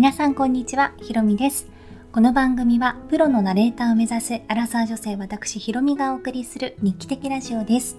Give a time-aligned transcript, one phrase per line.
[0.00, 1.68] 皆さんこんにちは、ひろみです。
[2.10, 7.98] この番組はプロのナレーターを目指すアラサー女性私ひろみがお送りする日記的ラジオです。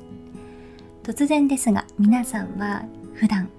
[1.04, 3.51] 突然ですが、皆さんは普段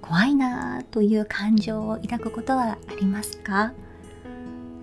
[0.00, 3.72] 怖いなぁという感情を抱くことはありますか？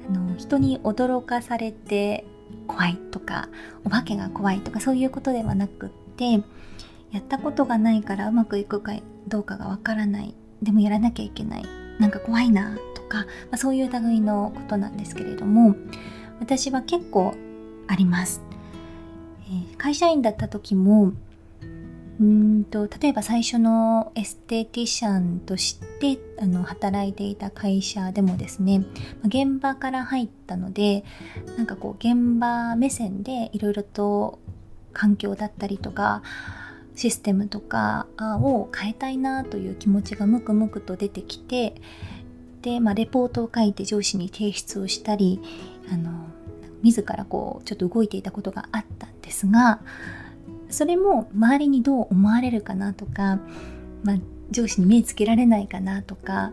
[0.10, 2.26] あの人に驚かされて
[2.68, 3.48] 怖いとか
[3.86, 8.92] お化けが怖いとかそういうことではなくってやったことがないからうまくいくか
[9.30, 11.66] どうかがわからないでもやらなきゃいけない
[12.00, 15.76] なんか怖いなとか、まあ、そういう類のことなんですけれども
[16.40, 17.34] 私は結構
[17.88, 18.42] あります、
[19.48, 21.12] えー会社員だった時も
[22.22, 28.86] うんと例えば最初のエステティシャンとしてあの働いていた会社でもですね
[29.26, 31.04] 現場から入ったので
[31.58, 34.40] なんかこう現場目線でいろいろと
[34.94, 36.22] 環境だったりとか
[36.96, 41.76] システムとかあを変えたいなという気持ちがムクムクと出てきて
[42.62, 45.42] で、まあ、レポートを書いて上司に提出をしたり
[45.92, 46.28] あの
[46.84, 49.82] 自らこうちょっと動いていたことがあったんですが
[50.70, 53.40] それも周りにどう思われるかなとか、
[54.04, 54.18] まあ、
[54.52, 56.52] 上司に目つけられないかなとか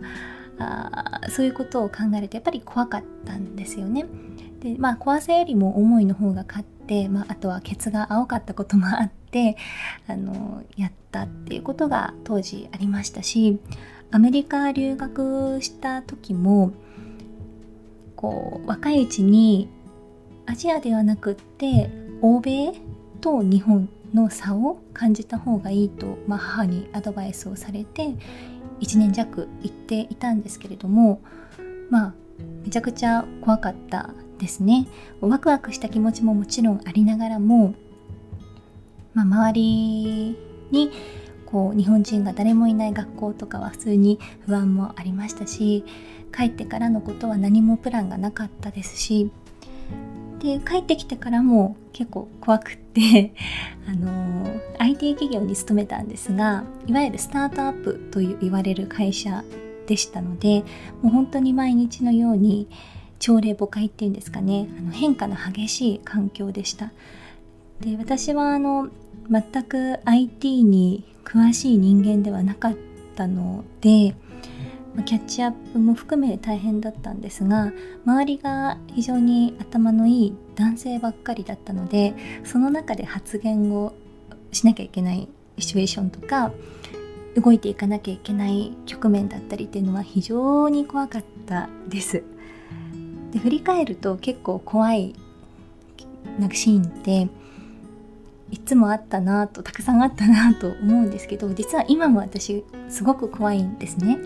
[0.58, 4.04] あーそういうことを考えるとやっぱり怖かったんですよね。
[4.60, 9.56] でまあ怖さよりも思いの方が勝って、まあ、あとはケツが青かったこともあって
[10.06, 13.58] あのやったっていうことが当時ありましたし
[14.10, 16.72] アメリカ留学した時も
[18.16, 19.68] こう若いうちに
[20.46, 21.90] アジアではなくって
[22.22, 22.72] 欧米
[23.20, 28.14] と日本の差を感じた方がいいと、まあ、母にアドバイスをされて
[28.80, 31.22] 1年弱行っていたんですけれども
[31.88, 32.14] まあ
[32.64, 34.88] めちゃくちゃ怖かったですね。
[35.20, 37.74] ワクワクした気持ちももちろんありながらも、
[39.14, 40.36] まあ、周り
[40.72, 40.90] に
[41.46, 45.84] こう日本人が誰もいない学校とかは普通に不安もありましたし
[46.34, 49.30] 帰ってからのことは何もプランがなかったですし
[50.38, 53.34] で帰ってきてからも結構怖くって
[53.86, 54.46] あの
[54.78, 59.44] IT 企業に勤めたんですがいわゆるスタートアップという言われる会社
[59.86, 60.64] でしたので
[61.02, 62.68] もう本当に毎日のように
[63.20, 66.90] 朝令暮改っていうんですかねあの変化の激しい環境でした
[67.80, 68.88] で私はあの
[69.30, 72.76] 全く IT に詳しい人間ではなかっ
[73.14, 74.14] たので
[75.04, 77.72] キャッチアップも含め大変だったんですが
[78.04, 82.14] 周りが非常に頭のいい男性ばっかりだったので
[82.44, 83.94] その中で発言を
[84.52, 85.28] しなきゃいけない
[85.58, 86.52] シチュエーションとか
[87.36, 92.24] 動いていかなきゃいけない局面だったりっていうのは非常に怖かったです。
[93.32, 95.14] で振り返ると結構怖い
[96.38, 97.28] なんかシーンって
[98.50, 104.18] いつもあったなとたくさんあったなと思うんですけど実は今も私すごく怖いんですね。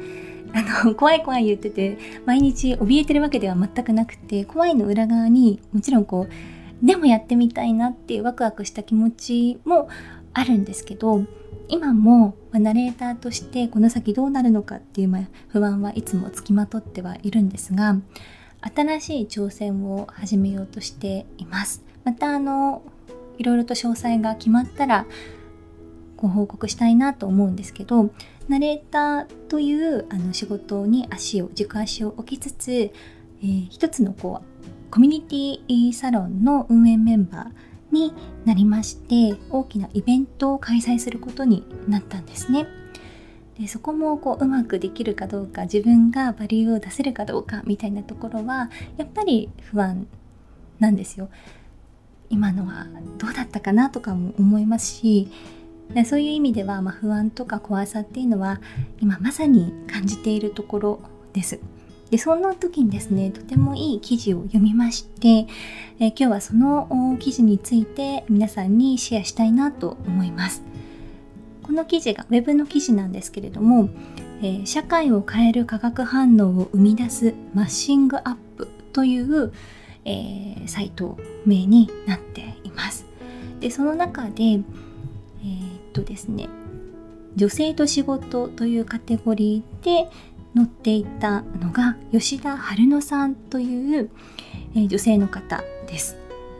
[0.56, 9.88] あの怖い怖い言ってて毎日怯えてるわけでは全くなくて怖いの裏側にもちろんこうでもやってみたいなっていうワクワクした気持ちも
[10.32, 11.24] あるんですけど
[11.68, 17.96] 今も、ナレーターとしてこの先どうなるのかっていう、不安はいつもつきまとってはいるんですが
[18.74, 22.82] 新しい挑戦を始めようとしていますまたあの
[23.38, 25.06] いろいろと詳細が決まったら
[26.16, 28.10] ご報告したいなと思うんですけど
[28.48, 38.12] ナレーターというあの仕事に足を軸足を置きつつ、えー一つのこうコミュニティサロンの運営メンバーに
[38.44, 42.66] なりまして大きなイベントを開催することになったんですね。
[43.58, 50.06] でそこもこううまくできるかどうか自分がバリューを出せるかどうかみたいなところはやっぱり不安
[50.80, 51.28] なんですよ。
[52.30, 52.86] 今のは
[53.18, 55.28] どうだったかなとかも思いますし
[56.06, 58.60] そういう意味では、まあ、不安とか怖さっていうのは
[59.00, 61.00] 今まさに感じているところ
[61.32, 61.60] です。
[62.10, 65.28] でそんな時にですねとてもいい記事を読みまして、
[65.98, 70.62] えー今日はその記事について皆さんにシェアしたいなと思います。
[71.64, 73.88] この記事が Web の記事なんですけれども、
[74.42, 79.52] えー社会を変える化学反応を生み出すマッシングアップという、
[80.04, 83.06] えーサイト名になっています。
[83.60, 84.62] でその中で、えーっ
[85.92, 86.48] とですね
[87.36, 90.10] 女性と仕事というカテゴリーで
[90.54, 94.10] 載っていたのが吉田春乃さんという、
[94.74, 96.16] えー女性の方です。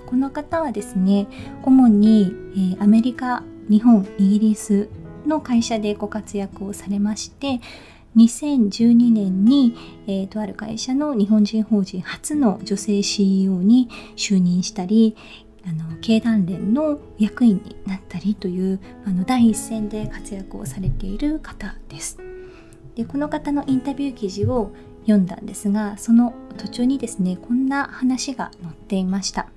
[0.06, 1.27] この方はですね
[1.65, 4.88] 主に、えーアメリカ日本イギリス
[5.26, 7.61] の会社でご活躍をされまして
[8.16, 9.75] 2012年に、
[10.06, 15.16] えーとある会社の日本人法人初の女性 CEO に就任したり
[15.66, 22.19] あの経団連の役員になったりというあの第一線で活躍をされている方です。
[22.94, 24.72] でこの方のインタビュー記事を
[25.02, 29.49] 読んだんですがその途中にですねこんな話が載っていました、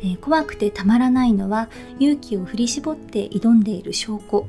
[0.00, 1.68] えー、怖くてたまらないのは
[1.98, 4.46] 勇気を振り絞って挑んでいる証拠。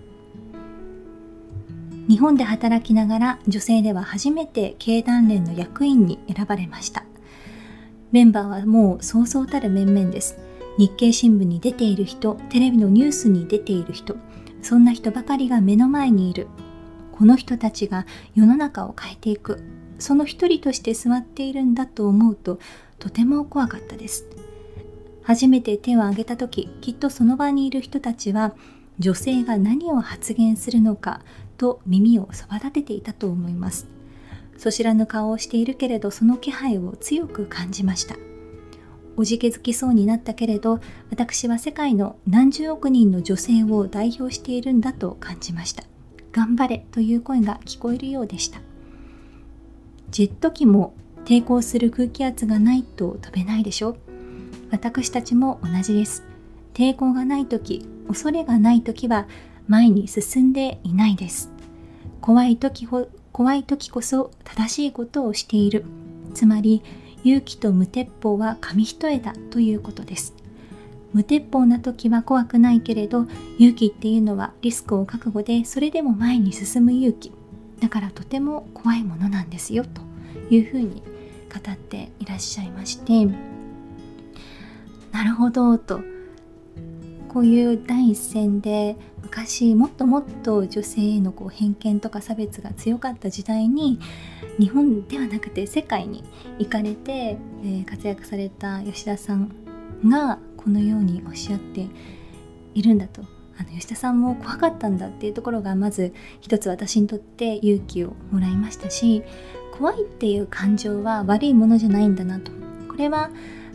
[2.07, 7.05] 日本で働きながら女性では初めて経団連の役員に選ばれました。
[8.11, 10.39] メンバーはもうそうそうたる面々です。
[10.77, 14.15] 日経新聞に出ている人テレビのニュースに出ている人
[14.61, 16.47] そんな人ばかりが目の前にいる。
[17.11, 19.61] この人たちが世の中を変えていく。
[19.99, 22.59] その一人として座っているんだと思うと
[22.99, 24.25] とても怖かったです。
[25.29, 28.55] 初めて手を挙げた時きっとその場にいる人たちは
[28.97, 31.21] 女性が何を発言するのか
[31.55, 33.87] と耳をそば立てていたと思います。
[34.57, 38.15] そ知らぬ顔をしているけれどその気配を強く感じました。
[39.17, 40.79] おじけづきそうになったけれど
[41.11, 45.83] 私は世界の何十億人の女性を代表しているんだと感じました。
[46.31, 48.61] 頑張れという声が聞こえるようでした。
[50.09, 53.95] ジェット機も抵抗する空気圧がないと飛べないでしょ
[54.71, 56.23] 私たちも同じです。
[56.73, 59.27] 抵抗がない時恐れがない時は
[59.67, 61.51] 前に進んでいないです。
[62.21, 62.87] 怖い時
[63.31, 65.85] 怖い時こそ正しいことをしている。
[66.33, 66.83] つまり
[67.23, 70.33] 勇気と無鉄砲は紙一重だということです。
[71.13, 73.25] 無鉄砲な時は怖くないけれど
[73.57, 77.31] 勇気っていうのはリスクを覚悟でそれでも前に進む勇気。
[77.79, 80.01] だからとても怖いものなんですよと
[80.53, 81.01] いうふうに
[81.51, 83.58] 語っていらっしゃいまして。
[85.11, 86.01] なるほどと。
[87.29, 93.99] こういう第一線で昔もっともっと女性へのこう偏見とか差別が強かった時代に
[94.59, 96.23] 日本ではなくて世界に
[96.57, 99.51] 行かれて、えー、活躍された吉田さん
[100.03, 101.87] がこのようにおっしゃって
[102.73, 103.21] いるんだと。
[103.59, 109.21] あの吉田さんも怖かったんだっていうところがまず一つ私にとって勇気をもらいましたし
[109.77, 112.53] 怖いっていう感情は悪いものじゃないんだなと。
[112.87, 113.29] これは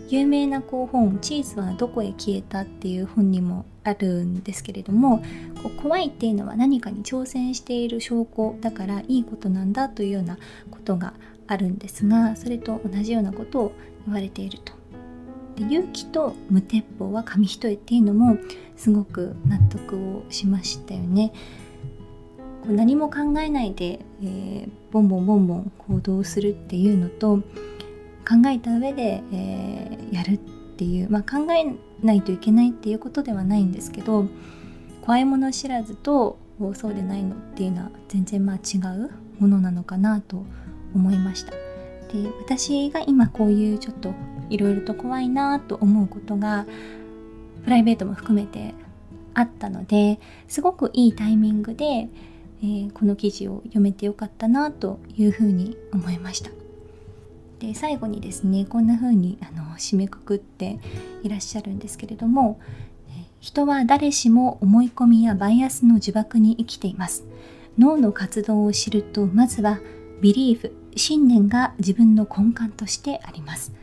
[0.08, 5.18] 有名なこう本「チーズはどこへ消えた」っていう本にもあるんですけれども
[5.62, 10.38] こう怖いっていうのは何かに挑戦している証拠だからいいことなんだというような
[10.70, 11.14] ことが
[11.46, 13.72] あるんですがそれと同じようなことを
[14.06, 14.72] 言われていると。
[15.56, 18.36] で勇気と無鉄砲は紙一重っていうのも
[18.76, 21.32] すごく納得をしましたよね。
[22.62, 27.36] こう何も考えないで、えー、ボンボンボンボン行動するっていうのと
[28.26, 30.38] 考えた上で、え、やるっ
[30.76, 31.74] ていう、まあ、考え
[32.04, 34.26] ないといけないっていうことではないんですけど
[35.02, 36.38] 怖いもの知らずと
[36.74, 40.44] そうでないのっていうのは全然まあ違うものなのかなと
[40.94, 41.52] 思いました。
[41.52, 44.14] で私が今こういうちょっと
[44.48, 46.66] いろいろと怖いなと思うことが
[47.64, 48.74] プライベートも含めて
[49.34, 56.50] あったのですごくいいタイミングで、えー、この記事を読めてよかったなというふうに思いました。
[57.66, 60.78] で最後にですねこんな風にあの締めくくって
[61.22, 62.60] いらっしゃるんですけれども
[63.40, 67.26] 人は誰しも思い込みやバイアスの呪縛に生きています。
[67.76, 69.80] 脳の活動を知るとまずは
[70.22, 73.74] ビリーフ信念が自分の根幹としてあります。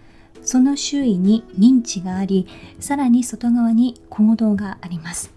[0.41, 2.47] その周囲に認知があり
[2.79, 5.31] さらに外側に行動があります。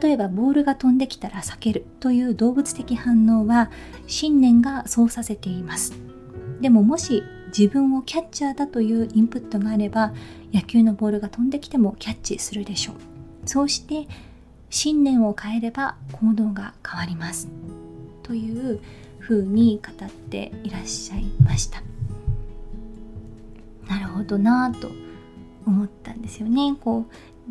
[0.00, 3.70] 例えばボールが飛んできたら避けるという動物的反応は
[4.06, 5.94] 信念がそうさせています。
[6.60, 7.22] でももし
[7.56, 10.12] 自分をキャッチャーだというインプットがあれば
[10.52, 12.94] 野球のボールが飛んできてもキャッチするでしょう。
[13.46, 14.08] そうして
[14.70, 17.48] 信念を変えれば行動が変わります。
[18.22, 18.80] という
[19.18, 21.82] ふうに語っていらっしゃいました。
[23.88, 24.90] なるほどなぁと
[25.66, 26.76] 思ったんですよね。
[26.80, 27.06] こ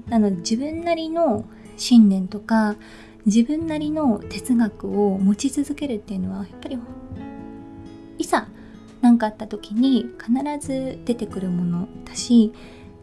[0.09, 1.45] うあの自分なりの
[1.77, 2.75] 信念とか
[3.25, 6.77] 自分なりの哲学を持ち続けるっていうのはやっぱり
[8.17, 8.47] いざ
[9.01, 12.53] 何かあった時に必ず出てくるものだし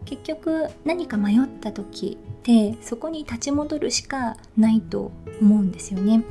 [0.05, 6.23] 結局何か迷った時ってそこに立ち戻るしかないと思うんですよね。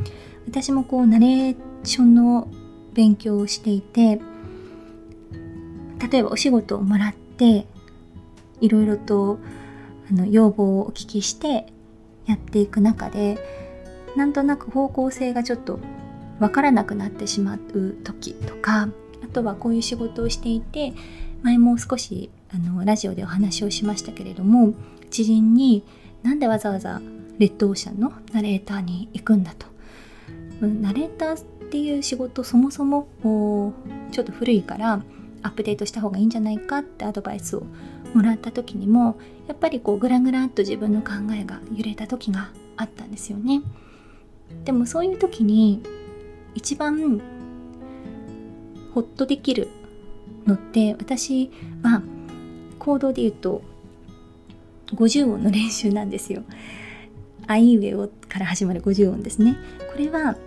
[0.46, 2.48] 私もこうナレーションの
[2.94, 4.22] 勉強をしていて
[6.12, 7.66] 例えばお仕事をもらって
[8.62, 9.40] いろいろと
[10.10, 11.66] あの要望をお聞きして
[12.26, 13.38] やっていく中で
[14.16, 15.80] なんとなく方向性がちょっと
[16.40, 18.90] わからなくなってしまう時とか
[19.24, 20.94] あとはこういう仕事をしていて
[21.42, 24.74] 前も少しあのラジオでお話をしましたけれども
[25.10, 25.84] 知人に
[26.24, 27.02] なんでわざわざ
[27.38, 29.68] レッドオーシャンのナレーターに行くんだと。
[30.62, 33.08] ナレーターっていう仕事そもそも
[34.12, 35.04] ちょっと古いから
[35.42, 37.64] アップデートした方がいいんじゃないかってアドバイスを
[38.14, 43.62] もらった時にもやっぱりこうグラグラっと自分の考えが揺れた時があったんですよね。
[44.64, 45.82] でもそういう時に
[46.56, 47.20] 一番
[48.94, 49.70] ホッとできる
[50.46, 52.02] のって私は
[52.80, 53.62] 行動で言うと
[54.88, 56.44] 50音の練習なんですよ。
[57.48, 59.58] あいうえおから始まる50音ですね。
[59.92, 60.38] これは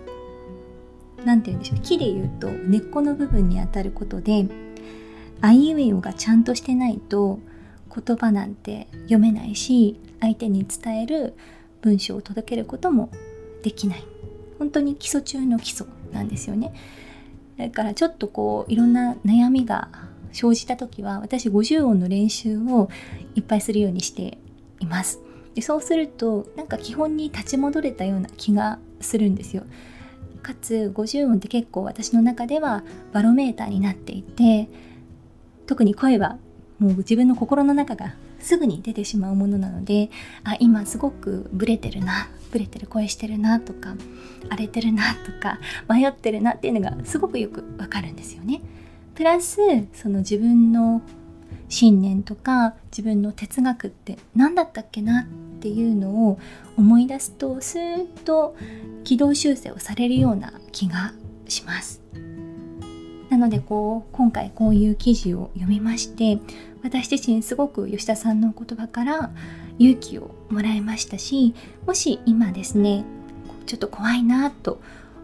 [1.25, 4.47] 何て言うんでしょう木で言うと根っこの部分にあたることで
[5.41, 7.39] あいうえおがちゃんとしてないと
[7.93, 11.33] 言葉なんて読めないし相手に伝える
[11.81, 13.09] 文章を届けることも
[13.63, 14.03] できない
[14.59, 16.73] 本当に基礎中の基礎なんですよね
[17.57, 19.89] だからちょっとこういろんな悩みが
[20.31, 22.89] 生じた時は私50音の練習を
[23.35, 24.37] いっぱいするようにして
[24.79, 25.19] います。
[25.55, 29.63] でそうするとなんか基本に立ち戻れたような気がするんですよ。
[30.43, 34.69] かつ50音って結構私の中ではバロメーターになっていて
[35.65, 36.37] 特に声は
[36.79, 38.13] もう自分の心の中が
[38.47, 40.09] すぐに出てしまうものなので
[40.45, 43.95] あ今すごくブレてるなブレてる声してるなとか
[44.47, 48.61] 荒れてるなとか迷ってるなっていうのがすごくよくわかるんですよね。
[49.15, 49.59] プラス
[49.93, 51.01] その自分の
[51.67, 55.25] 信念とか自分の哲学って何だったっけなっ
[55.59, 56.39] ていうのを
[56.77, 58.55] 思い出すとスーッと
[59.03, 61.11] 軌道修正をされるような気が
[61.49, 62.06] します。
[63.37, 66.39] なのでこう今回こういう記事を読みまして
[66.83, 69.31] 私自身すごく吉田さんの言葉から
[69.77, 71.53] 勇気をもらいましたし
[71.85, 73.05] もし今ですね
[73.67, 74.81] ちょっと怖いなと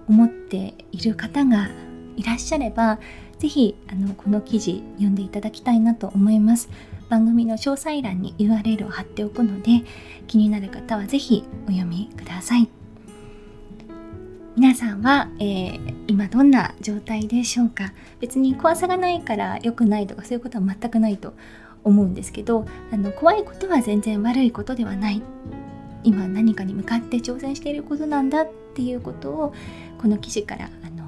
[0.08, 1.70] 思っている方が
[2.16, 3.00] いらっしゃれば
[3.40, 3.76] 是非
[4.18, 6.70] この記事読んでいただきたいなと思います。
[7.10, 9.84] 番組の詳細欄に URL を貼っておくので
[10.28, 12.83] 気になる方は是非お読みください。
[14.56, 17.92] 皆さんは、えー、今どんな状態でしょうか？
[18.20, 21.34] 別に怖さがないから良くないとかそういうことは全くないと
[21.84, 25.22] 思うんですけどあの怖いことは全然悪いことではない。
[26.04, 29.54] 今何かに向かって挑戦していることなんだっていうことを
[30.00, 31.04] この記事からあの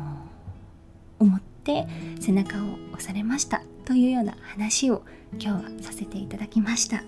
[1.20, 1.86] 思って
[2.20, 3.62] 背中を押されました。
[3.86, 7.04] というような話を今日はさせていただきました。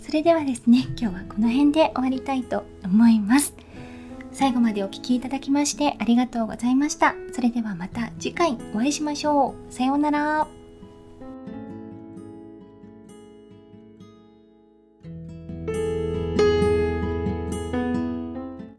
[0.00, 3.54] それではですね今日はこの辺で終わりたいと思います。
[4.32, 7.14] 最後までお聴きいただきましてありがとうございました。
[7.32, 9.72] それではまた次回お会いしましょう。
[9.72, 10.57] さようなら。